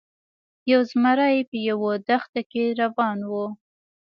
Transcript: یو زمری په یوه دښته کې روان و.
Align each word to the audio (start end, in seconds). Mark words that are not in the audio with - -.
یو 0.71 0.81
زمری 0.91 1.37
په 1.49 1.57
یوه 1.69 1.91
دښته 2.07 2.41
کې 2.51 2.63
روان 2.81 3.19
و. 3.29 3.31